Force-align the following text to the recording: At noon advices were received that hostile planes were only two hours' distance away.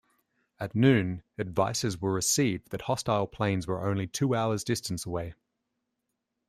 At 0.59 0.73
noon 0.73 1.21
advices 1.37 2.01
were 2.01 2.11
received 2.11 2.71
that 2.71 2.81
hostile 2.81 3.27
planes 3.27 3.67
were 3.67 3.87
only 3.87 4.07
two 4.07 4.33
hours' 4.33 4.63
distance 4.63 5.05
away. 5.05 5.35